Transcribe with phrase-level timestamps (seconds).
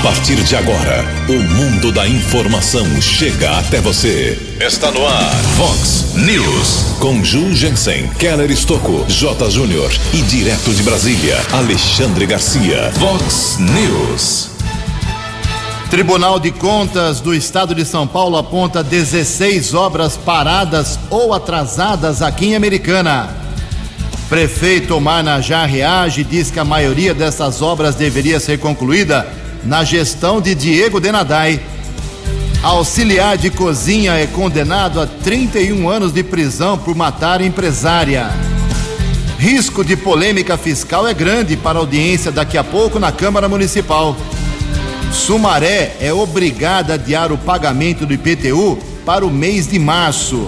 [0.00, 4.56] A partir de agora, o mundo da informação chega até você.
[4.58, 6.96] Está no ar, Fox News.
[6.98, 9.50] Com Ju Jensen, Keller Estocco, J.
[9.50, 12.90] Júnior e direto de Brasília, Alexandre Garcia.
[12.92, 14.48] Fox News.
[15.90, 22.46] Tribunal de Contas do Estado de São Paulo aponta 16 obras paradas ou atrasadas aqui
[22.46, 23.36] em Americana.
[24.30, 29.84] Prefeito Omar Najá reage e diz que a maioria dessas obras deveria ser concluída na
[29.84, 31.60] gestão de Diego Denadai.
[32.62, 38.30] Auxiliar de cozinha é condenado a 31 anos de prisão por matar empresária.
[39.38, 44.14] Risco de polêmica fiscal é grande para a audiência daqui a pouco na Câmara Municipal.
[45.10, 50.46] Sumaré é obrigada a adiar o pagamento do IPTU para o mês de março.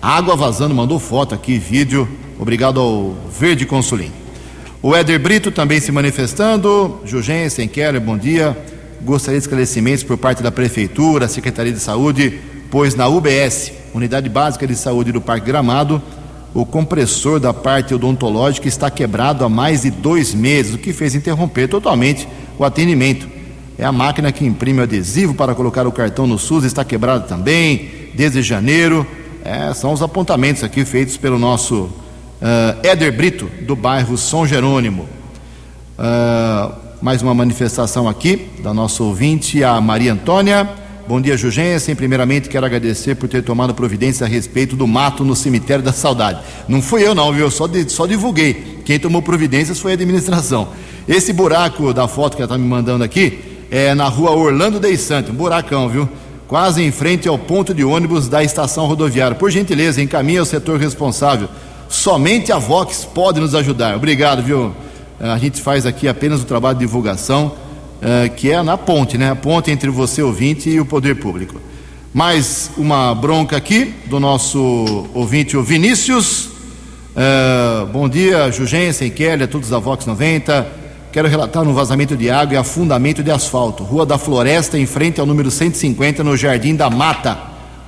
[0.00, 2.08] Água vazando, mandou foto aqui, vídeo.
[2.38, 4.12] Obrigado ao Verde Consulim.
[4.80, 7.00] O Éder Brito também se manifestando.
[7.04, 8.56] Jugensen Keller, bom dia.
[9.02, 12.38] Gostaria de esclarecimentos por parte da Prefeitura, Secretaria de Saúde,
[12.70, 16.00] pois na UBS, Unidade Básica de Saúde do Parque Gramado,
[16.56, 21.14] o compressor da parte odontológica está quebrado há mais de dois meses, o que fez
[21.14, 22.26] interromper totalmente
[22.58, 23.28] o atendimento.
[23.78, 27.26] É a máquina que imprime o adesivo para colocar o cartão no SUS, está quebrada
[27.26, 29.06] também, desde janeiro.
[29.44, 31.92] É, são os apontamentos aqui feitos pelo nosso uh,
[32.82, 35.06] Éder Brito, do bairro São Jerônimo.
[35.98, 36.72] Uh,
[37.02, 40.66] mais uma manifestação aqui da nossa ouvinte, a Maria Antônia.
[41.08, 41.94] Bom dia, Jugensen.
[41.94, 46.40] Primeiramente, quero agradecer por ter tomado providência a respeito do mato no cemitério da saudade.
[46.66, 47.44] Não fui eu, não, viu?
[47.44, 48.82] Eu só, de, só divulguei.
[48.84, 50.70] Quem tomou providências foi a administração.
[51.06, 53.38] Esse buraco da foto que ela está me mandando aqui
[53.70, 56.08] é na rua Orlando Dei Santo, um buracão, viu?
[56.48, 59.36] Quase em frente ao ponto de ônibus da estação rodoviária.
[59.36, 61.48] Por gentileza, encaminhe ao setor responsável.
[61.88, 63.94] Somente a Vox pode nos ajudar.
[63.94, 64.74] Obrigado, viu?
[65.20, 67.52] A gente faz aqui apenas o trabalho de divulgação
[67.96, 69.30] uh, que é na ponte, né?
[69.30, 71.60] A ponte entre você, ouvinte, e o poder público.
[72.12, 76.46] Mais uma bronca aqui do nosso ouvinte, o Vinícius.
[77.16, 80.66] Uh, bom dia, Jugensen, Kelly, a todos da Vox 90.
[81.12, 83.82] Quero relatar um vazamento de água e afundamento de asfalto.
[83.82, 87.38] Rua da Floresta, em frente ao número 150, no Jardim da Mata,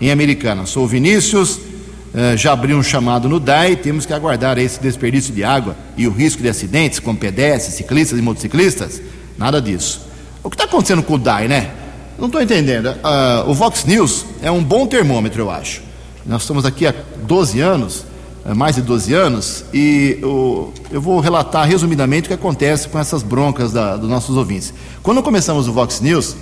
[0.01, 0.65] em Americana.
[0.65, 5.45] Sou Vinícius, uh, já abri um chamado no DAI, temos que aguardar esse desperdício de
[5.45, 9.01] água e o risco de acidentes com pedestres, ciclistas e motociclistas
[9.39, 10.01] Nada disso.
[10.43, 11.71] O que está acontecendo com o DAI, né?
[12.19, 12.87] Não estou entendendo.
[12.87, 15.83] Uh, o Vox News é um bom termômetro, eu acho.
[16.27, 18.05] Nós estamos aqui há 12 anos,
[18.45, 22.99] é, mais de 12 anos, e eu, eu vou relatar resumidamente o que acontece com
[22.99, 24.75] essas broncas da, dos nossos ouvintes.
[25.03, 26.37] Quando começamos o Vox News, uh,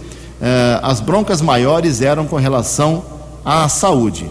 [0.82, 3.04] as broncas maiores eram com relação
[3.44, 4.30] à saúde.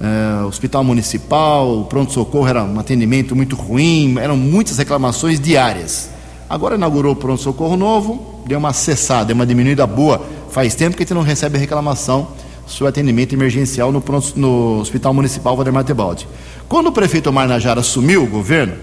[0.00, 6.08] Uh, hospital municipal, pronto-socorro era um atendimento muito ruim, eram muitas reclamações diárias.
[6.48, 10.24] Agora inaugurou o pronto-socorro novo, deu uma cessada, uma diminuída boa.
[10.50, 12.28] Faz tempo que a gente não recebe reclamação
[12.66, 16.26] sobre atendimento emergencial no, pronto, no Hospital Municipal Valdemar Tebaldi.
[16.68, 18.74] Quando o prefeito Omar Najara assumiu o governo,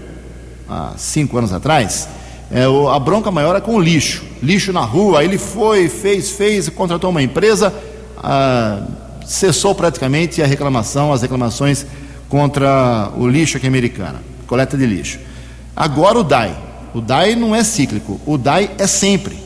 [0.68, 2.08] há cinco anos atrás,
[2.48, 4.22] É, a bronca maior é com o lixo.
[4.40, 7.74] Lixo na rua, ele foi, fez, fez, contratou uma empresa,
[8.22, 8.82] ah,
[9.26, 11.84] cessou praticamente a reclamação, as reclamações
[12.28, 15.18] contra o lixo aqui americana, coleta de lixo.
[15.74, 16.65] Agora o DAI.
[16.96, 19.36] O DAI não é cíclico, o DAI é sempre.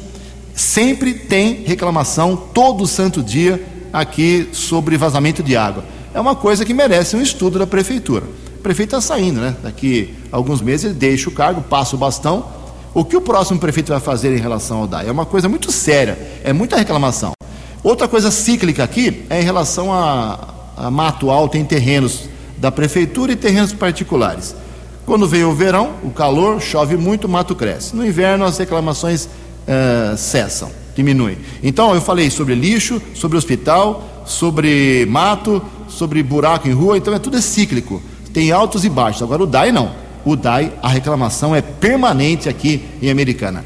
[0.55, 3.61] Sempre tem reclamação todo santo dia
[3.93, 5.83] aqui sobre vazamento de água.
[6.15, 8.25] É uma coisa que merece um estudo da prefeitura.
[8.57, 9.57] O prefeito está saindo, né?
[9.65, 12.47] Daqui a alguns meses ele deixa o cargo, passa o bastão.
[12.95, 15.09] O que o próximo prefeito vai fazer em relação ao DAI?
[15.09, 17.33] É uma coisa muito séria, é muita reclamação.
[17.83, 23.33] Outra coisa cíclica aqui é em relação a, a mato alto em terrenos da prefeitura
[23.33, 24.55] e terrenos particulares.
[25.07, 27.97] Quando vem o verão, o calor, chove muito, o mato cresce.
[27.97, 31.39] No inverno, as reclamações uh, cessam, diminuem.
[31.63, 37.19] Então, eu falei sobre lixo, sobre hospital, sobre mato, sobre buraco em rua, então é
[37.19, 38.01] tudo é cíclico.
[38.33, 39.23] Tem altos e baixos.
[39.23, 39.93] Agora, o DAI não.
[40.25, 43.65] O DAI, a reclamação é permanente aqui em Americana.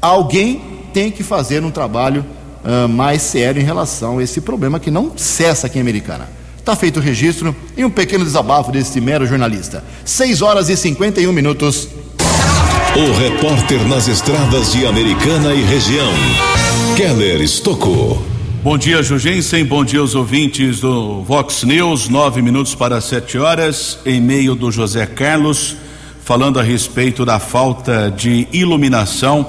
[0.00, 0.60] Alguém
[0.92, 2.24] tem que fazer um trabalho
[2.64, 6.39] uh, mais sério em relação a esse problema que não cessa aqui em Americana.
[6.60, 9.82] Está feito o registro e um pequeno desabafo desse mero jornalista.
[10.04, 11.88] 6 horas e 51 minutos.
[12.94, 16.12] O repórter nas estradas de Americana e região,
[16.98, 18.22] Keller Estocou.
[18.62, 19.64] Bom dia, Jugensen.
[19.64, 22.10] Bom dia aos ouvintes do Vox News.
[22.10, 23.98] Nove minutos para sete horas.
[24.04, 25.76] Em meio do José Carlos,
[26.22, 29.48] falando a respeito da falta de iluminação,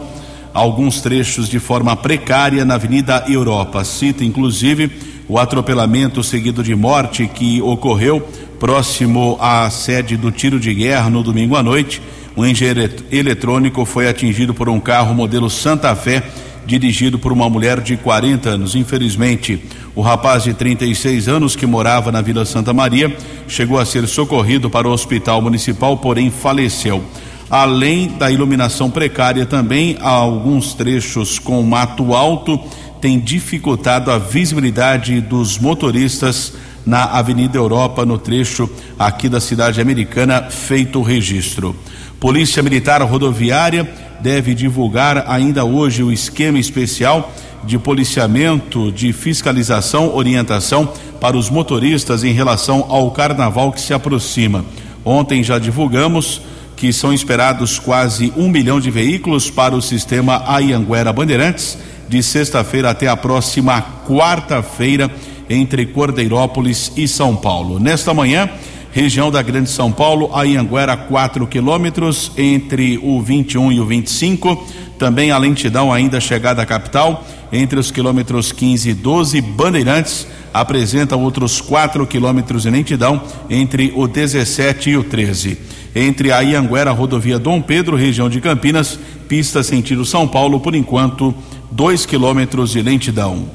[0.53, 3.83] alguns trechos de forma precária na Avenida Europa.
[3.83, 8.19] Cita, inclusive, o atropelamento seguido de morte que ocorreu
[8.59, 12.01] próximo à sede do tiro de guerra no domingo à noite
[12.35, 16.21] um engenheiro eletrônico foi atingido por um carro modelo Santa Fé,
[16.65, 18.75] dirigido por uma mulher de 40 anos.
[18.75, 19.63] Infelizmente,
[19.95, 23.15] o rapaz de 36 anos que morava na Vila Santa Maria
[23.47, 27.03] chegou a ser socorrido para o hospital municipal, porém faleceu.
[27.49, 32.57] Além da iluminação precária, também alguns trechos com mato alto
[33.01, 36.53] têm dificultado a visibilidade dos motoristas
[36.85, 41.75] na Avenida Europa, no trecho aqui da cidade americana, feito o registro.
[42.19, 43.89] Polícia Militar Rodoviária
[44.21, 47.33] deve divulgar ainda hoje o esquema especial
[47.63, 54.63] de policiamento, de fiscalização, orientação para os motoristas em relação ao carnaval que se aproxima.
[55.03, 56.41] Ontem já divulgamos
[56.75, 61.77] que são esperados quase um milhão de veículos para o sistema Ayanguera Bandeirantes,
[62.11, 65.09] de sexta-feira até a próxima quarta-feira,
[65.49, 67.79] entre Cordeirópolis e São Paulo.
[67.79, 68.49] Nesta manhã,
[68.91, 74.67] região da Grande São Paulo, Anhanguera, 4 quilômetros, entre o 21 e o 25.
[74.99, 79.39] Também a lentidão ainda chegada à capital, entre os quilômetros 15 e 12.
[79.39, 85.57] Bandeirantes apresenta outros 4 quilômetros de lentidão, entre o 17 e o 13.
[85.95, 88.99] Entre a Anhanguera, rodovia Dom Pedro, região de Campinas,
[89.29, 91.33] pista sentido São Paulo, por enquanto,
[91.71, 93.45] 2 quilômetros de lentidão.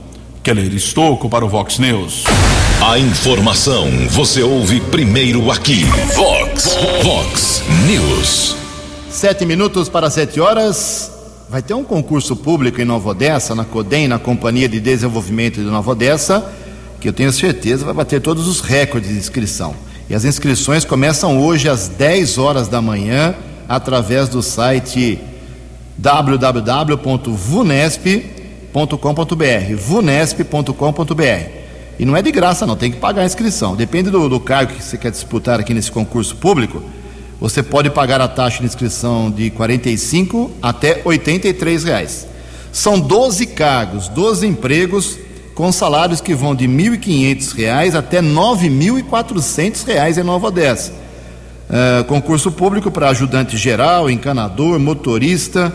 [0.43, 2.25] Keller Estocco para o Vox News.
[2.81, 5.85] A informação você ouve primeiro aqui.
[6.15, 8.57] Vox, Vox News.
[9.11, 11.13] Sete minutos para sete horas.
[11.51, 15.67] Vai ter um concurso público em Nova Odessa, na CODEM, na Companhia de Desenvolvimento de
[15.67, 16.51] Nova Odessa,
[16.99, 19.75] que eu tenho certeza vai bater todos os recordes de inscrição.
[20.09, 23.35] E as inscrições começam hoje às 10 horas da manhã,
[23.69, 25.19] através do site
[25.99, 28.37] www.vunesp.com
[28.77, 31.51] vunesp.com.br, vunesp.com.br.
[31.99, 33.75] E não é de graça, não, tem que pagar a inscrição.
[33.75, 36.83] Depende do, do cargo que você quer disputar aqui nesse concurso público.
[37.41, 42.27] Você pode pagar a taxa de inscrição de 45 até 83 reais.
[42.71, 45.19] São 12 cargos, 12 empregos
[45.55, 50.93] com salários que vão de R$ 1.500 até R$ 9.400 em Nova Odessa.
[51.69, 55.73] Uh, concurso público para ajudante geral, encanador, motorista,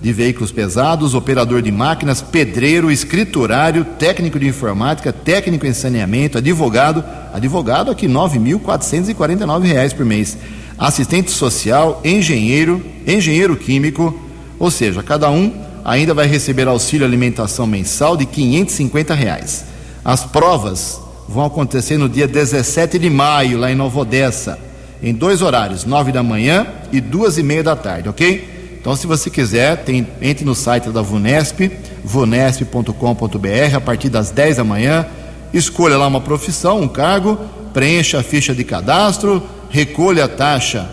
[0.00, 7.02] de veículos pesados, operador de máquinas, pedreiro, escriturário, técnico de informática, técnico em saneamento, advogado,
[7.32, 10.36] advogado aqui R$ 9.449 por mês,
[10.78, 14.18] assistente social, engenheiro, engenheiro químico,
[14.58, 15.52] ou seja, cada um
[15.84, 19.64] ainda vai receber auxílio alimentação mensal de 550 reais.
[20.04, 24.58] As provas vão acontecer no dia 17 de maio, lá em Nova Odessa,
[25.02, 28.55] em dois horários, nove da manhã e duas e meia da tarde, ok?
[28.86, 31.72] Então, se você quiser, tem, entre no site da Vunesp,
[32.04, 35.04] vunesp.com.br, a partir das 10 da manhã,
[35.52, 37.36] escolha lá uma profissão, um cargo,
[37.74, 40.88] preencha a ficha de cadastro, recolha a taxa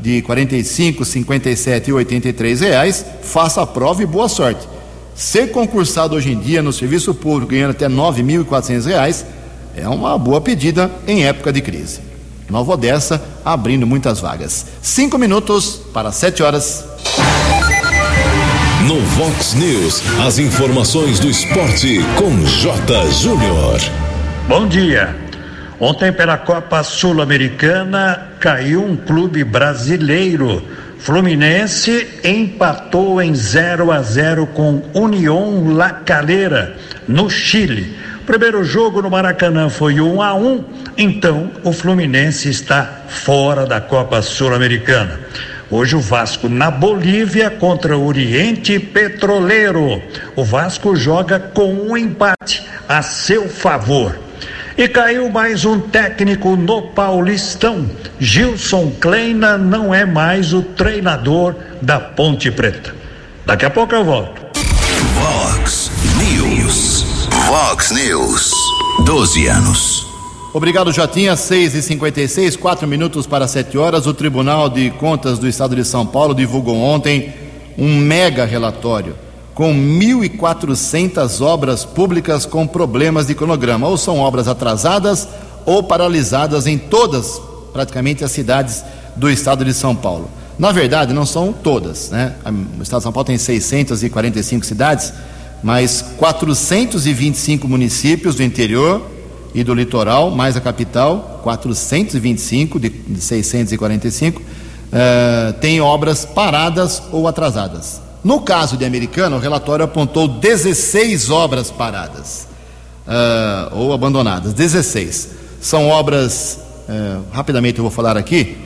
[0.00, 4.66] de 45, 57 e 83 reais, faça a prova e boa sorte.
[5.14, 9.26] Ser concursado hoje em dia no serviço público ganhando até 9.400 reais
[9.76, 12.00] é uma boa pedida em época de crise.
[12.48, 14.64] Nova Odessa abrindo muitas vagas.
[14.80, 16.93] Cinco minutos para sete horas.
[18.86, 23.10] No Vox News, as informações do esporte com J.
[23.12, 23.80] Júnior.
[24.46, 25.16] Bom dia.
[25.80, 30.62] Ontem, pela Copa Sul-Americana, caiu um clube brasileiro.
[30.98, 36.76] Fluminense empatou em 0 a 0 com União La Calera,
[37.08, 37.96] no Chile.
[38.26, 40.64] Primeiro jogo no Maracanã foi 1 a 1,
[40.98, 45.20] então o Fluminense está fora da Copa Sul-Americana.
[45.70, 50.02] Hoje o Vasco na Bolívia contra o Oriente Petroleiro.
[50.36, 54.18] O Vasco joga com um empate a seu favor.
[54.76, 57.88] E caiu mais um técnico no Paulistão.
[58.18, 62.94] Gilson Kleina não é mais o treinador da Ponte Preta.
[63.46, 64.42] Daqui a pouco eu volto.
[65.14, 67.28] Vox News.
[67.46, 68.52] Vox News.
[69.04, 70.03] 12 anos.
[70.54, 71.34] Obrigado, Jotinha.
[71.34, 74.06] 6 e 56 4 minutos para 7 horas.
[74.06, 77.34] O Tribunal de Contas do Estado de São Paulo divulgou ontem
[77.76, 79.16] um mega relatório
[79.52, 83.88] com 1.400 obras públicas com problemas de cronograma.
[83.88, 85.26] Ou são obras atrasadas
[85.66, 87.42] ou paralisadas em todas,
[87.72, 88.84] praticamente, as cidades
[89.16, 90.30] do estado de São Paulo.
[90.56, 92.32] Na verdade, não são todas, né?
[92.78, 95.12] O estado de São Paulo tem 645 cidades,
[95.64, 99.13] mas 425 municípios do interior
[99.54, 107.28] e do litoral, mais a capital, 425 de, de 645, uh, tem obras paradas ou
[107.28, 108.02] atrasadas.
[108.24, 112.48] No caso de Americana, o relatório apontou 16 obras paradas
[113.06, 114.52] uh, ou abandonadas.
[114.52, 115.28] 16.
[115.60, 116.58] São obras,
[116.88, 118.58] uh, rapidamente eu vou falar aqui,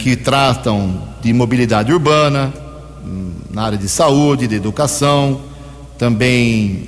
[0.00, 2.52] que tratam de mobilidade urbana,
[3.02, 5.40] um, na área de saúde, de educação,
[5.96, 6.86] também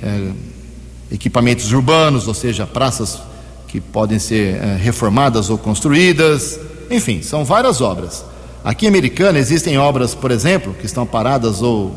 [1.11, 3.19] equipamentos urbanos, ou seja, praças
[3.67, 8.25] que podem ser é, reformadas ou construídas, enfim, são várias obras.
[8.63, 11.95] Aqui em Americana existem obras, por exemplo, que estão paradas ou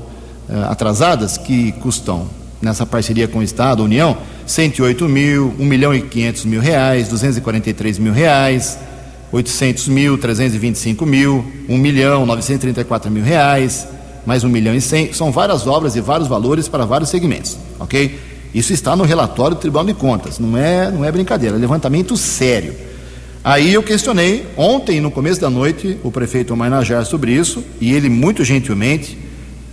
[0.48, 2.28] é, atrasadas, que custam,
[2.60, 4.16] nessa parceria com o Estado, União,
[4.46, 8.78] 108 mil, 1 milhão e 500 mil reais, 243 mil reais,
[9.32, 13.88] 800 mil, 325 mil, 1 milhão, 934 mil reais,
[14.26, 18.31] mais 1 milhão e 100, são várias obras e vários valores para vários segmentos, ok?
[18.54, 22.16] Isso está no relatório do Tribunal de Contas, não é, não é brincadeira, é levantamento
[22.16, 22.74] sério.
[23.44, 26.70] Aí eu questionei ontem, no começo da noite, o prefeito Omar
[27.04, 29.18] sobre isso, e ele muito gentilmente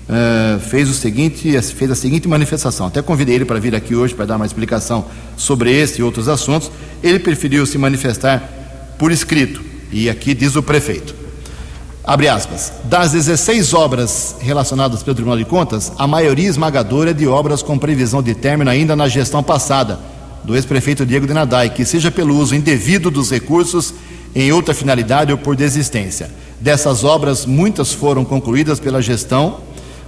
[0.10, 2.88] uh, fez o seguinte, fez a seguinte manifestação.
[2.88, 5.06] Até convidei ele para vir aqui hoje para dar uma explicação
[5.38, 6.72] sobre esse e outros assuntos.
[7.04, 8.42] Ele preferiu se manifestar
[8.98, 11.19] por escrito, e aqui diz o prefeito.
[12.04, 12.72] Abre aspas.
[12.86, 17.78] Das 16 obras relacionadas pelo Tribunal de Contas, a maioria esmagadora é de obras com
[17.78, 20.00] previsão de término ainda na gestão passada,
[20.44, 23.94] do ex-prefeito Diego de Nadai, que seja pelo uso indevido dos recursos
[24.34, 26.32] em outra finalidade ou por desistência.
[26.60, 29.58] Dessas obras, muitas foram concluídas pela gestão,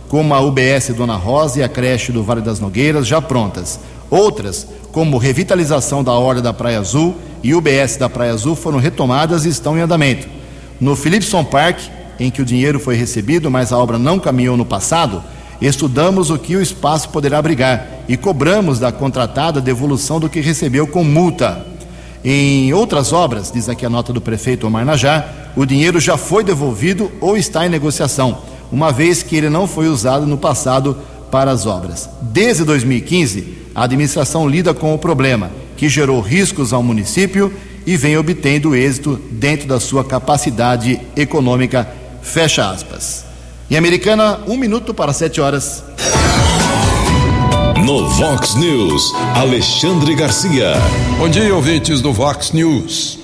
[0.07, 3.79] como a UBS Dona Rosa e a creche do Vale das Nogueiras, já prontas.
[4.09, 9.45] Outras, como revitalização da Orla da Praia Azul e UBS da Praia Azul, foram retomadas
[9.45, 10.40] e estão em andamento.
[10.81, 11.77] No Philipson Park,
[12.19, 15.23] em que o dinheiro foi recebido, mas a obra não caminhou no passado,
[15.61, 20.87] estudamos o que o espaço poderá abrigar e cobramos da contratada devolução do que recebeu
[20.87, 21.67] com multa.
[22.25, 26.43] Em outras obras, diz aqui a nota do prefeito Omar Najar, o dinheiro já foi
[26.43, 28.39] devolvido ou está em negociação,
[28.71, 30.97] uma vez que ele não foi usado no passado
[31.29, 32.09] para as obras.
[32.23, 37.53] Desde 2015, a administração lida com o problema, que gerou riscos ao município
[37.85, 41.87] e vem obtendo êxito dentro da sua capacidade econômica.
[42.21, 43.25] Fecha aspas.
[43.69, 45.83] Em Americana, um minuto para sete horas.
[47.85, 50.73] No Vox News, Alexandre Garcia.
[51.17, 53.19] Bom dia, ouvintes do Vox News.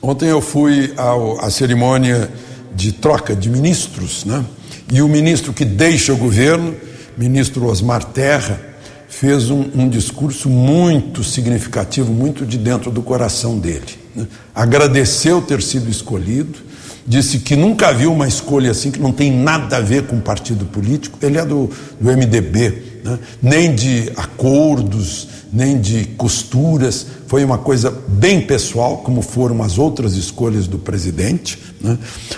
[0.00, 2.30] Ontem eu fui ao, à cerimônia
[2.74, 4.44] de troca de ministros, né?
[4.92, 6.76] E o ministro que deixa o governo,
[7.16, 8.60] ministro Osmar Terra,
[9.08, 13.98] fez um, um, discurso muito significativo, muito de dentro do coração dele.
[14.14, 14.26] Né?
[14.54, 16.58] Agradeceu ter sido escolhido,
[17.06, 20.64] disse que nunca viu uma escolha assim, que não tem nada a ver com partido
[20.66, 21.18] político.
[21.22, 21.70] Ele é do,
[22.00, 23.18] do MDB, né?
[23.40, 27.06] nem de acordos, nem de costuras.
[27.28, 31.58] Foi uma coisa bem pessoal, como foram as outras escolhas do presidente.
[31.80, 31.96] Né?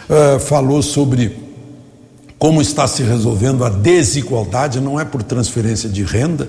[0.08, 1.47] Uh, falou sobre
[2.38, 6.48] como está se resolvendo a desigualdade, não é por transferência de renda,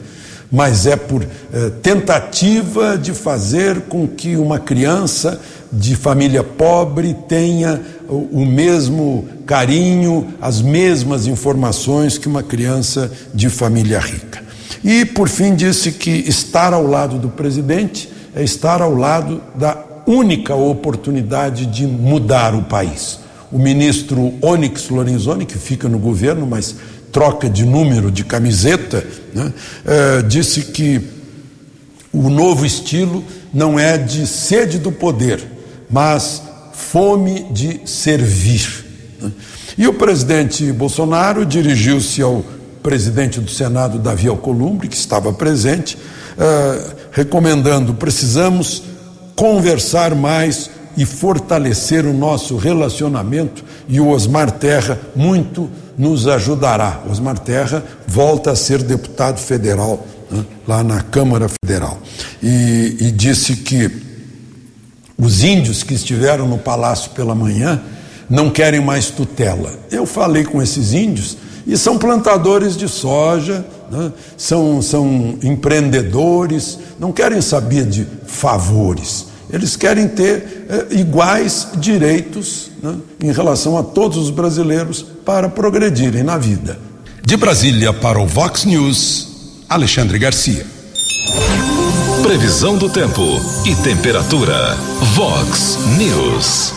[0.51, 5.39] mas é por eh, tentativa de fazer com que uma criança
[5.71, 13.49] de família pobre tenha o, o mesmo carinho, as mesmas informações que uma criança de
[13.49, 14.41] família rica.
[14.83, 19.77] E, por fim, disse que estar ao lado do presidente é estar ao lado da
[20.07, 23.19] única oportunidade de mudar o país
[23.51, 26.75] o ministro Onyx Lorenzoni, que fica no governo, mas
[27.11, 29.03] troca de número de camiseta,
[29.33, 29.51] né,
[29.85, 31.01] é, disse que
[32.13, 35.43] o novo estilo não é de sede do poder,
[35.89, 36.41] mas
[36.73, 38.85] fome de servir.
[39.19, 39.31] Né.
[39.77, 42.43] E o presidente Bolsonaro dirigiu-se ao
[42.81, 48.83] presidente do Senado, Davi Alcolumbre, que estava presente, uh, recomendando: precisamos
[49.35, 57.03] conversar mais e fortalecer o nosso relacionamento, e o Osmar Terra muito nos ajudará.
[57.09, 61.97] Osmar Terra volta a ser deputado federal né, lá na Câmara Federal.
[62.41, 63.91] E, e disse que
[65.17, 67.81] os índios que estiveram no palácio pela manhã
[68.29, 69.73] não querem mais tutela.
[69.91, 74.11] Eu falei com esses índios e são plantadores de soja, né?
[74.37, 79.27] são, são empreendedores, não querem saber de favores.
[79.51, 86.23] Eles querem ter eh, iguais direitos né, em relação a todos os brasileiros para progredirem
[86.23, 86.79] na vida.
[87.23, 89.27] De Brasília para o Vox News,
[89.67, 90.65] Alexandre Garcia.
[92.21, 93.21] Previsão do tempo
[93.65, 94.75] e temperatura.
[95.15, 96.73] Vox News.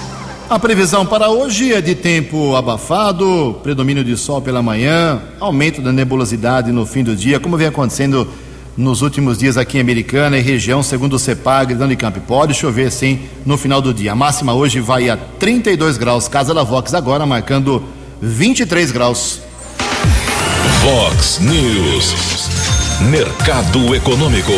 [0.49, 5.93] A previsão para hoje é de tempo abafado, predomínio de sol pela manhã, aumento da
[5.93, 8.29] nebulosidade no fim do dia, como vem acontecendo
[8.77, 12.19] nos últimos dias aqui em Americana e região, segundo o CEPAG da Unicamp.
[12.21, 14.13] Pode chover sim no final do dia.
[14.13, 16.29] A máxima hoje vai a 32 graus.
[16.29, 17.83] Casa da Vox agora marcando
[18.21, 19.41] 23 graus.
[20.83, 22.15] Vox News.
[23.11, 24.53] Mercado Econômico.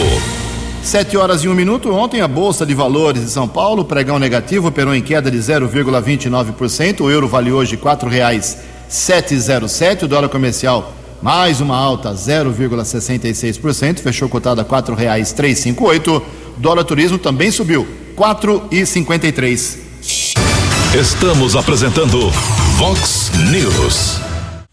[0.83, 1.91] Sete horas e um minuto.
[1.91, 7.01] Ontem a Bolsa de Valores de São Paulo, pregão negativo, operou em queda de 0,29%.
[7.01, 10.05] O euro vale hoje quatro reais 707.
[10.05, 10.93] O dólar comercial
[11.23, 16.23] mais uma alta 0,66%, fechou cotado a quatro reais 358.
[16.57, 19.79] Dólar turismo também subiu 4,53.
[20.95, 22.31] Estamos apresentando
[22.77, 24.21] Vox News.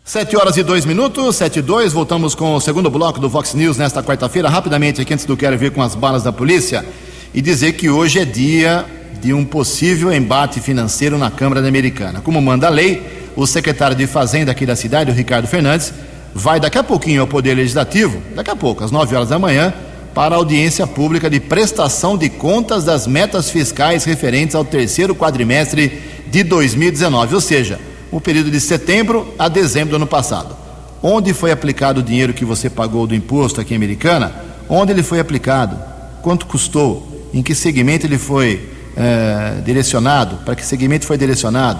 [0.03, 3.53] Sete horas e dois minutos, sete e dois, voltamos com o segundo bloco do Vox
[3.53, 4.49] News nesta quarta-feira.
[4.49, 6.85] Rapidamente aqui, antes do Quero Ver com as balas da polícia,
[7.33, 8.85] e dizer que hoje é dia
[9.21, 12.19] de um possível embate financeiro na Câmara Americana.
[12.21, 13.01] Como manda a lei,
[13.35, 15.93] o secretário de Fazenda aqui da cidade, o Ricardo Fernandes,
[16.33, 19.73] vai daqui a pouquinho ao Poder Legislativo, daqui a pouco, às nove horas da manhã,
[20.13, 26.01] para a audiência pública de prestação de contas das metas fiscais referentes ao terceiro quadrimestre
[26.27, 27.79] de 2019, ou seja,
[28.11, 30.55] o período de setembro a dezembro do ano passado.
[31.01, 34.33] Onde foi aplicado o dinheiro que você pagou do imposto aqui em Americana?
[34.69, 35.77] Onde ele foi aplicado?
[36.21, 37.07] Quanto custou?
[37.33, 40.37] Em que segmento ele foi é, direcionado?
[40.45, 41.79] Para que segmento foi direcionado?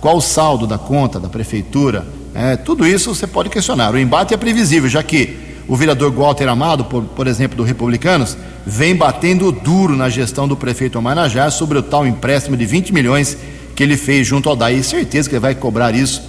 [0.00, 2.06] Qual o saldo da conta da prefeitura?
[2.34, 3.92] É, tudo isso você pode questionar.
[3.92, 8.36] O embate é previsível, já que o vereador Walter Amado, por, por exemplo, do Republicanos,
[8.66, 12.92] vem batendo duro na gestão do prefeito Omar Najar sobre o tal empréstimo de 20
[12.92, 13.36] milhões
[13.74, 14.82] que ele fez junto ao DAI.
[14.82, 16.22] Certeza que ele vai cobrar isso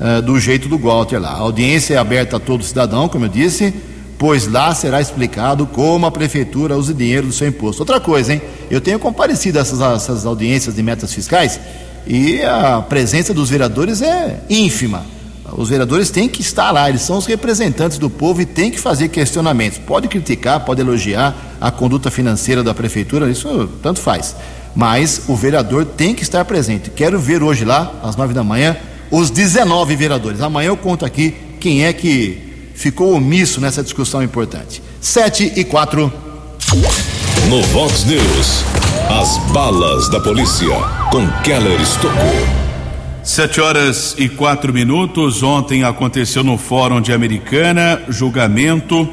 [0.00, 1.30] uh, do jeito do Walter lá.
[1.30, 3.72] A audiência é aberta a todo cidadão, como eu disse,
[4.18, 7.82] pois lá será explicado como a prefeitura usa dinheiro do seu imposto.
[7.82, 8.42] Outra coisa, hein?
[8.70, 11.60] Eu tenho comparecido a essas, essas audiências de metas fiscais
[12.06, 15.06] e a presença dos vereadores é ínfima.
[15.56, 18.78] Os vereadores têm que estar lá, eles são os representantes do povo e têm que
[18.78, 19.78] fazer questionamentos.
[19.78, 24.36] Pode criticar, pode elogiar a conduta financeira da prefeitura, isso tanto faz.
[24.74, 26.90] Mas o vereador tem que estar presente.
[26.90, 28.76] Quero ver hoje lá, às nove da manhã,
[29.10, 30.40] os 19 vereadores.
[30.40, 34.82] Amanhã eu conto aqui quem é que ficou omisso nessa discussão importante.
[35.00, 36.12] Sete e quatro.
[37.48, 38.64] No Vox News,
[39.10, 40.68] as balas da polícia
[41.10, 42.69] com Keller Estocou.
[43.22, 45.42] Sete horas e quatro minutos.
[45.42, 49.06] Ontem aconteceu no Fórum de Americana julgamento.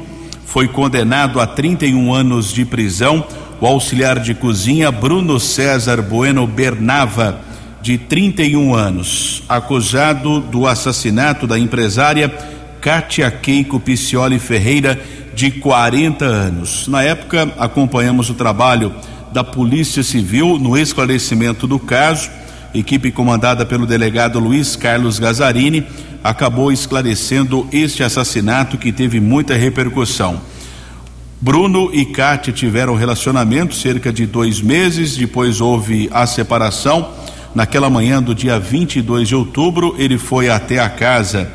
[0.46, 3.26] Foi condenado a 31 anos de prisão
[3.60, 7.40] o auxiliar de cozinha Bruno César Bueno Bernava,
[7.82, 12.34] de 31 anos, acusado do assassinato da empresária
[12.80, 14.98] Kátia Keiko Picioli Ferreira,
[15.34, 16.88] de 40 anos.
[16.88, 18.94] Na época, acompanhamos o trabalho
[19.32, 22.30] da Polícia Civil no esclarecimento do caso
[22.74, 25.86] equipe comandada pelo delegado Luiz Carlos Gazzarini,
[26.22, 30.40] acabou esclarecendo este assassinato que teve muita repercussão.
[31.40, 37.10] Bruno e Kátia tiveram relacionamento cerca de dois meses, depois houve a separação.
[37.54, 41.50] Naquela manhã do dia 22 de outubro, ele foi até a casa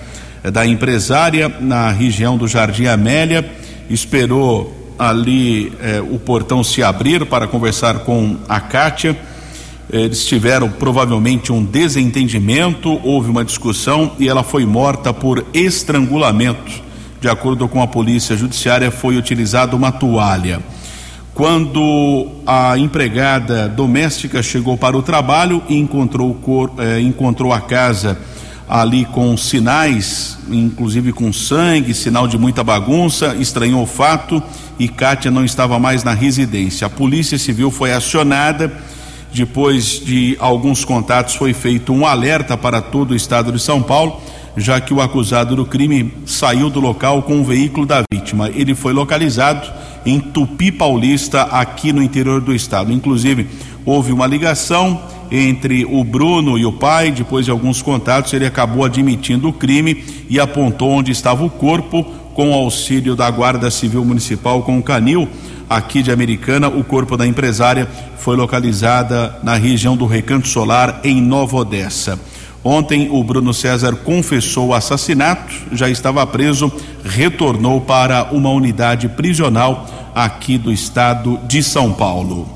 [0.52, 3.50] da empresária na região do Jardim Amélia,
[3.90, 9.18] esperou ali eh, o portão se abrir para conversar com a Kátia
[9.94, 16.82] eles tiveram provavelmente um desentendimento, houve uma discussão e ela foi morta por estrangulamento.
[17.22, 20.62] De acordo com a polícia judiciária, foi utilizada uma toalha.
[21.36, 28.18] Quando a empregada doméstica chegou para o trabalho e encontrou, cor, eh, encontrou a casa
[28.68, 34.42] ali com sinais, inclusive com sangue, sinal de muita bagunça, estranhou o fato
[34.80, 36.88] e Kátia não estava mais na residência.
[36.88, 38.72] A Polícia Civil foi acionada.
[39.34, 44.22] Depois de alguns contatos, foi feito um alerta para todo o estado de São Paulo,
[44.56, 48.50] já que o acusado do crime saiu do local com o veículo da vítima.
[48.50, 49.68] Ele foi localizado
[50.06, 52.94] em Tupi Paulista, aqui no interior do estado.
[52.94, 53.48] Inclusive,
[53.84, 57.12] houve uma ligação entre o Bruno e o pai.
[57.12, 62.06] Depois de alguns contatos, ele acabou admitindo o crime e apontou onde estava o corpo
[62.34, 65.28] com auxílio da Guarda Civil Municipal com o canil
[65.70, 66.68] aqui de Americana.
[66.68, 67.88] O corpo da empresária
[68.20, 72.20] foi localizada na região do Recanto Solar em Nova Odessa.
[72.64, 76.72] Ontem o Bruno César confessou o assassinato, já estava preso,
[77.04, 82.48] retornou para uma unidade prisional aqui do estado de São Paulo.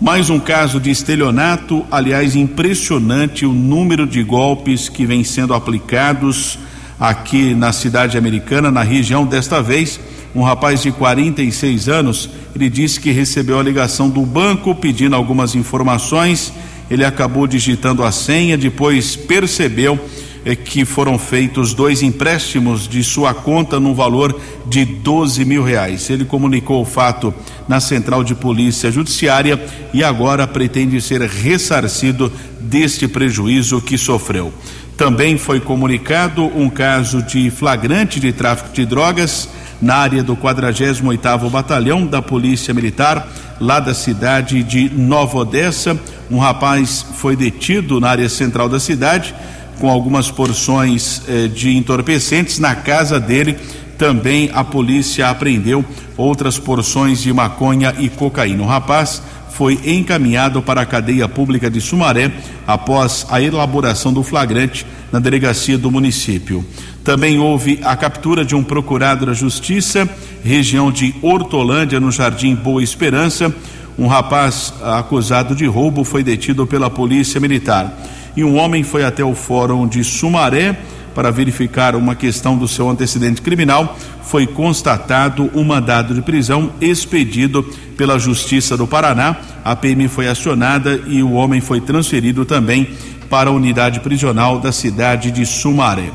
[0.00, 6.58] Mais um caso de estelionato, aliás, impressionante o número de golpes que vem sendo aplicados
[6.98, 9.26] aqui na cidade americana, na região.
[9.26, 10.00] Desta vez,
[10.34, 15.54] um rapaz de 46 anos, ele disse que recebeu a ligação do banco pedindo algumas
[15.54, 16.52] informações.
[16.90, 19.98] Ele acabou digitando a senha, depois percebeu
[20.44, 26.08] é que foram feitos dois empréstimos de sua conta no valor de 12 mil reais.
[26.08, 27.34] Ele comunicou o fato
[27.68, 34.52] na Central de Polícia Judiciária e agora pretende ser ressarcido deste prejuízo que sofreu.
[34.98, 39.48] Também foi comunicado um caso de flagrante de tráfico de drogas
[39.80, 43.28] na área do 48º Batalhão da Polícia Militar,
[43.60, 45.96] lá da cidade de Nova Odessa.
[46.28, 49.32] Um rapaz foi detido na área central da cidade
[49.78, 52.58] com algumas porções eh, de entorpecentes.
[52.58, 53.56] Na casa dele
[53.96, 55.84] também a polícia apreendeu
[56.16, 58.64] outras porções de maconha e cocaína.
[58.64, 59.22] O rapaz
[59.58, 62.30] foi encaminhado para a cadeia pública de Sumaré
[62.64, 66.64] após a elaboração do flagrante na delegacia do município.
[67.02, 70.08] Também houve a captura de um procurado da Justiça,
[70.44, 73.52] região de Hortolândia, no Jardim Boa Esperança.
[73.98, 77.92] Um rapaz acusado de roubo foi detido pela Polícia Militar
[78.36, 80.78] e um homem foi até o fórum de Sumaré
[81.18, 83.98] para verificar uma questão do seu antecedente criminal.
[84.22, 87.64] Foi constatado um mandado de prisão expedido
[87.96, 89.34] pela Justiça do Paraná.
[89.64, 92.90] A PM foi acionada e o homem foi transferido também
[93.28, 96.12] para a unidade prisional da cidade de Sumaré.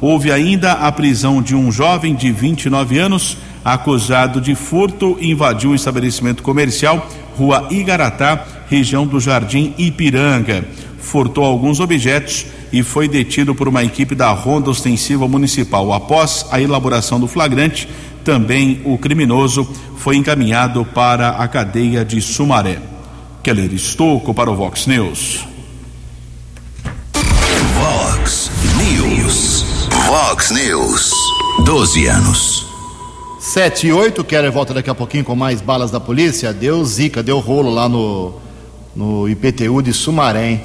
[0.00, 5.74] Houve ainda a prisão de um jovem de 29 anos, acusado de furto, invadiu um
[5.74, 10.64] estabelecimento comercial, rua Igaratá, região do Jardim Ipiranga
[11.06, 15.92] furtou alguns objetos e foi detido por uma equipe da Ronda Ostensiva Municipal.
[15.92, 17.88] Após a elaboração do flagrante,
[18.24, 22.78] também o criminoso foi encaminhado para a cadeia de Sumaré.
[23.42, 25.46] Keller Estouco para o Vox News.
[27.74, 29.64] Vox News.
[30.06, 31.12] Vox News.
[31.64, 32.66] 12 anos.
[33.38, 36.52] 7 e 8, Keller volta daqui a pouquinho com mais balas da polícia.
[36.52, 38.34] Deu zica, deu rolo lá no,
[38.94, 40.50] no IPTU de Sumaré.
[40.50, 40.64] Hein?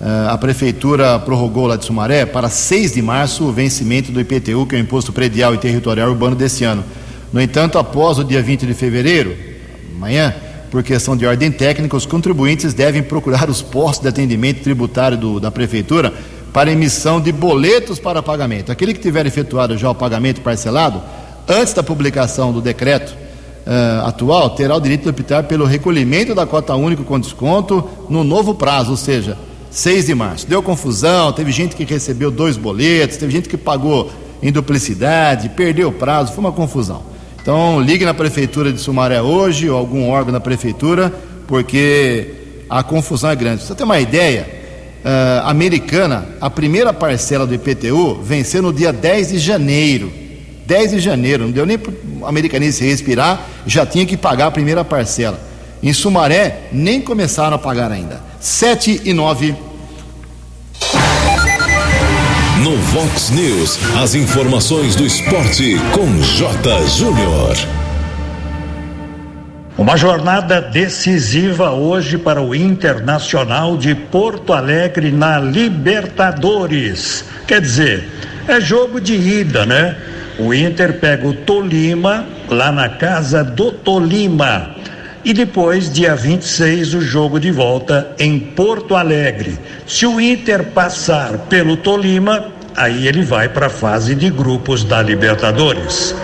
[0.00, 4.66] Uh, a prefeitura prorrogou lá de Sumaré para 6 de março o vencimento do IPTU,
[4.66, 6.84] que é o Imposto Predial e Territorial Urbano desse ano.
[7.32, 9.34] No entanto, após o dia 20 de fevereiro,
[9.94, 10.34] amanhã,
[10.70, 15.40] por questão de ordem técnica, os contribuintes devem procurar os postos de atendimento tributário do,
[15.40, 16.12] da prefeitura
[16.52, 18.70] para emissão de boletos para pagamento.
[18.70, 21.02] Aquele que tiver efetuado já o pagamento parcelado,
[21.48, 23.14] antes da publicação do decreto
[23.66, 28.24] uh, atual, terá o direito de optar pelo recolhimento da cota única com desconto no
[28.24, 29.36] novo prazo, ou seja,
[29.76, 30.46] 6 de março.
[30.46, 34.10] Deu confusão, teve gente que recebeu dois boletos, teve gente que pagou
[34.42, 37.02] em duplicidade, perdeu o prazo, foi uma confusão.
[37.42, 41.12] Então, ligue na prefeitura de Sumaré hoje, ou algum órgão da prefeitura,
[41.46, 42.30] porque
[42.70, 43.58] a confusão é grande.
[43.58, 44.48] Pra você ter uma ideia,
[45.04, 50.10] uh, americana, a primeira parcela do IPTU venceu no dia 10 de janeiro.
[50.64, 54.50] 10 de janeiro, não deu nem para o americanista respirar, já tinha que pagar a
[54.50, 55.38] primeira parcela.
[55.82, 58.24] Em Sumaré, nem começaram a pagar ainda.
[58.40, 59.65] 7 e 9.
[62.96, 66.86] Vox News, as informações do esporte com J.
[66.86, 67.54] Júnior.
[69.76, 77.22] Uma jornada decisiva hoje para o Internacional de Porto Alegre na Libertadores.
[77.46, 78.08] Quer dizer,
[78.48, 79.94] é jogo de ida, né?
[80.38, 84.74] O Inter pega o Tolima lá na casa do Tolima.
[85.22, 89.58] E depois, dia 26, o jogo de volta em Porto Alegre.
[89.86, 95.02] Se o Inter passar pelo Tolima, aí ele vai para a fase de grupos da
[95.02, 96.14] Libertadores.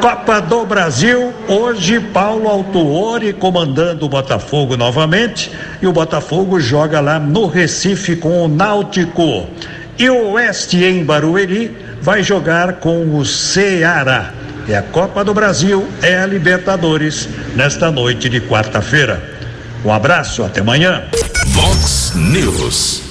[0.00, 5.50] Copa do Brasil, hoje Paulo Autuori comandando o Botafogo novamente
[5.82, 9.48] e o Botafogo joga lá no Recife com o Náutico.
[9.98, 14.32] E o Oeste em Barueri vai jogar com o Ceará.
[14.68, 19.20] É a Copa do Brasil, é a Libertadores, nesta noite de quarta-feira.
[19.84, 21.04] Um abraço, até amanhã.
[21.48, 23.07] Vox News.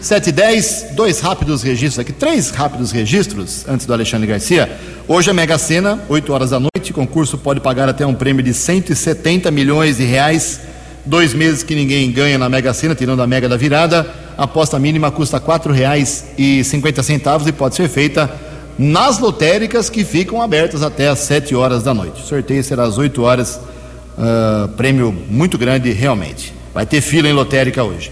[0.00, 4.78] 7 e 10, dois rápidos registros aqui, três rápidos registros antes do Alexandre Garcia.
[5.06, 8.54] Hoje a Mega Sena, 8 horas da noite, concurso pode pagar até um prêmio de
[8.54, 10.58] 170 milhões de reais.
[11.04, 14.10] Dois meses que ninguém ganha na Mega Sena, tirando a Mega da virada.
[14.38, 18.30] A aposta mínima custa R$ 4,50 e pode ser feita
[18.78, 22.22] nas lotéricas que ficam abertas até às 7 horas da noite.
[22.22, 23.60] O sorteio será às 8 horas,
[24.16, 26.54] uh, prêmio muito grande realmente.
[26.72, 28.10] Vai ter fila em lotérica hoje.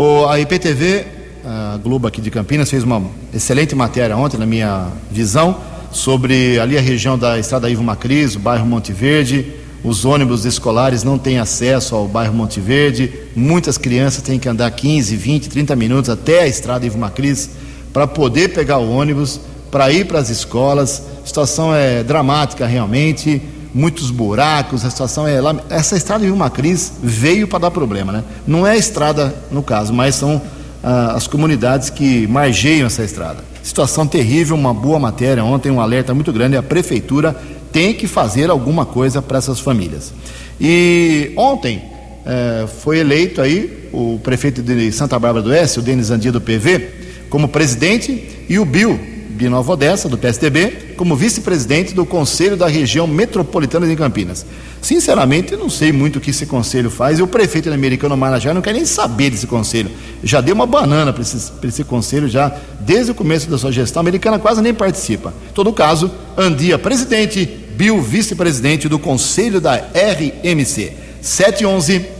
[0.00, 1.06] O, a IPTV,
[1.44, 3.02] a Globo aqui de Campinas, fez uma
[3.34, 5.58] excelente matéria ontem, na minha visão,
[5.90, 9.54] sobre ali a região da Estrada Ivo Macris, o bairro Monte Verde.
[9.82, 13.12] Os ônibus escolares não têm acesso ao bairro Monte Verde.
[13.34, 17.50] Muitas crianças têm que andar 15, 20, 30 minutos até a Estrada Ivo Macris
[17.92, 21.02] para poder pegar o ônibus, para ir para as escolas.
[21.24, 23.42] A situação é dramática realmente
[23.78, 25.54] muitos buracos, a situação é lá.
[25.70, 28.24] Essa estrada de uma crise veio para dar problema, né?
[28.46, 30.42] Não é a estrada no caso, mas são
[30.82, 33.44] ah, as comunidades que margeiam essa estrada.
[33.62, 36.56] Situação terrível, uma boa matéria ontem, um alerta muito grande.
[36.56, 37.36] A prefeitura
[37.70, 40.12] tem que fazer alguma coisa para essas famílias.
[40.60, 41.82] E ontem
[42.26, 46.40] eh, foi eleito aí o prefeito de Santa Bárbara do Oeste, o Denis Andia do
[46.40, 52.66] PV, como presidente, e o Bill Binova Odessa, do PSDB, como vice-presidente do Conselho da
[52.66, 54.44] Região Metropolitana de Campinas.
[54.82, 58.52] Sinceramente, eu não sei muito o que esse conselho faz e o prefeito americano Marajá
[58.52, 59.92] não quer nem saber desse conselho.
[60.24, 64.00] Já deu uma banana para esse, esse conselho, já desde o começo da sua gestão.
[64.00, 65.32] A americana quase nem participa.
[65.48, 67.46] Em todo caso, Andia, presidente,
[67.76, 70.92] Bill, vice-presidente do Conselho da RMC.
[71.22, 72.17] 711.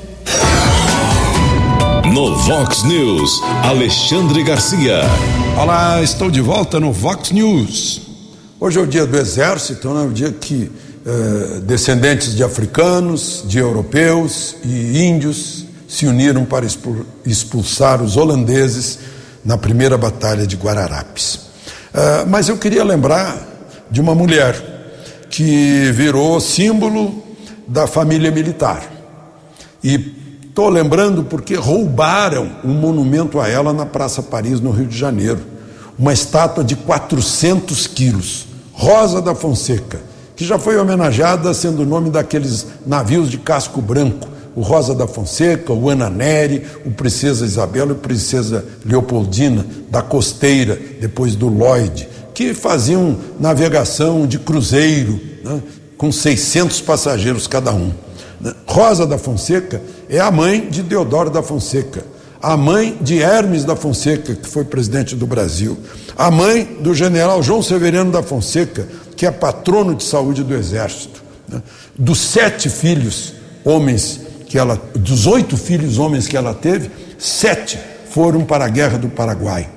[2.13, 5.01] No Vox News, Alexandre Garcia.
[5.61, 8.01] Olá, estou de volta no Vox News.
[8.59, 10.07] Hoje é o dia do Exército, né?
[10.07, 10.71] o dia que
[11.05, 16.67] eh, descendentes de africanos, de europeus e índios se uniram para
[17.27, 18.99] expulsar os holandeses
[19.45, 21.41] na primeira batalha de Guararapes.
[21.93, 23.37] Eh, mas eu queria lembrar
[23.91, 24.57] de uma mulher
[25.29, 27.23] que virou símbolo
[27.67, 28.83] da família militar.
[29.85, 30.18] E
[30.59, 35.39] Estou lembrando porque roubaram um monumento a ela na Praça Paris, no Rio de Janeiro.
[35.97, 40.01] Uma estátua de 400 quilos, Rosa da Fonseca,
[40.35, 44.27] que já foi homenageada sendo o nome daqueles navios de casco branco.
[44.57, 50.03] O Rosa da Fonseca, o Ana Neri, o Princesa Isabel e o Princesa Leopoldina, da
[50.03, 55.63] costeira, depois do Lloyd, que faziam navegação de cruzeiro, né,
[55.97, 57.93] com 600 passageiros cada um.
[58.67, 62.05] Rosa da Fonseca é a mãe de Deodoro da Fonseca,
[62.41, 65.77] a mãe de Hermes da Fonseca, que foi presidente do Brasil,
[66.17, 71.23] a mãe do general João Severiano da Fonseca, que é patrono de saúde do Exército.
[71.49, 71.61] Né?
[71.97, 77.79] Dos sete filhos homens que ela, dos oito filhos homens que ela teve, sete
[78.11, 79.69] foram para a Guerra do Paraguai.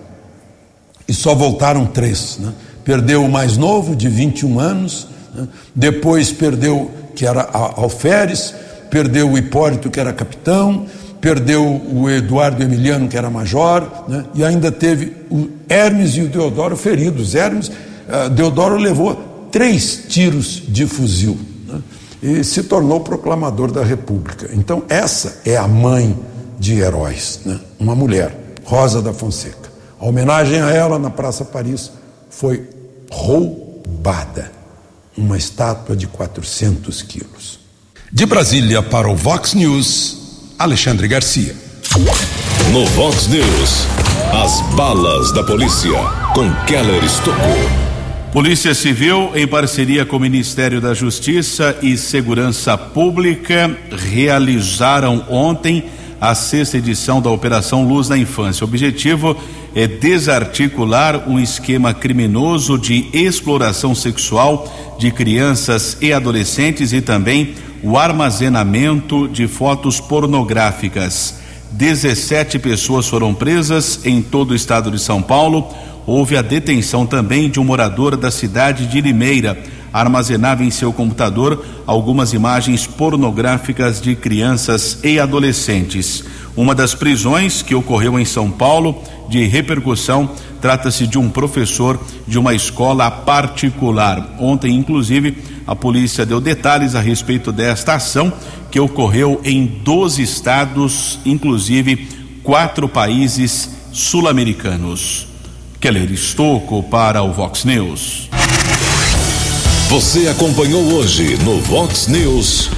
[1.08, 2.38] E só voltaram três.
[2.40, 2.54] Né?
[2.86, 5.48] Perdeu o mais novo, de 21 anos, né?
[5.76, 8.54] depois perdeu que era alferes,
[8.92, 10.86] perdeu o Hipólito, que era capitão,
[11.22, 14.26] perdeu o Eduardo Emiliano, que era major, né?
[14.36, 17.34] e ainda teve o Hermes e o Deodoro feridos.
[17.34, 21.82] Hermes, uh, Deodoro levou três tiros de fuzil né?
[22.22, 24.50] e se tornou proclamador da República.
[24.54, 26.18] Então, essa é a mãe
[26.60, 27.60] de heróis, né?
[27.80, 29.72] uma mulher, Rosa da Fonseca.
[30.00, 31.92] A homenagem a ela na Praça Paris
[32.30, 32.68] foi
[33.10, 34.52] roubada
[35.16, 37.61] uma estátua de 400 quilos.
[38.14, 40.18] De Brasília para o Vox News,
[40.60, 41.56] Alexandre Garcia.
[42.74, 43.88] No Vox News,
[44.34, 45.98] as balas da polícia
[46.34, 47.70] com Keller Estocou.
[48.34, 55.86] Polícia Civil, em parceria com o Ministério da Justiça e Segurança Pública, realizaram ontem
[56.20, 58.66] a sexta edição da Operação Luz na Infância.
[58.66, 59.38] O objetivo
[59.74, 67.98] é desarticular um esquema criminoso de exploração sexual de crianças e adolescentes e também o
[67.98, 71.40] armazenamento de fotos pornográficas.
[71.72, 75.68] 17 pessoas foram presas em todo o estado de São Paulo.
[76.06, 79.58] Houve a detenção também de um morador da cidade de Limeira.
[79.94, 86.24] Armazenava em seu computador algumas imagens pornográficas de crianças e adolescentes.
[86.56, 90.30] Uma das prisões que ocorreu em São Paulo de repercussão
[90.62, 94.36] trata-se de um professor de uma escola particular.
[94.40, 98.32] Ontem, inclusive, a polícia deu detalhes a respeito desta ação
[98.70, 102.08] que ocorreu em 12 estados, inclusive
[102.44, 105.28] quatro países sul-americanos.
[105.80, 108.30] Keller Estocco para o Vox News.
[109.90, 112.70] Você acompanhou hoje no Vox News.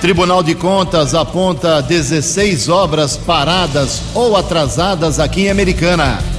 [0.00, 6.31] Tribunal de Contas aponta 16 obras paradas ou atrasadas aqui em Americana.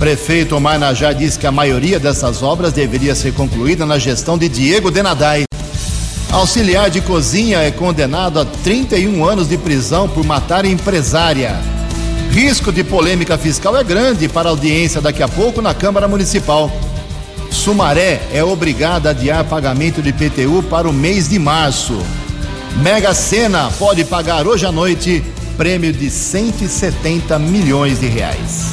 [0.00, 4.48] Prefeito Omar Najá diz que a maioria dessas obras deveria ser concluída na gestão de
[4.48, 5.44] Diego Denadai.
[6.32, 11.54] Auxiliar de cozinha é condenado a 31 anos de prisão por matar empresária.
[12.30, 16.72] Risco de polêmica fiscal é grande para a audiência daqui a pouco na Câmara Municipal.
[17.50, 21.98] Sumaré é obrigada a adiar pagamento de PTU para o mês de março.
[22.78, 25.22] Mega Sena pode pagar hoje à noite
[25.58, 28.72] prêmio de 170 milhões de reais.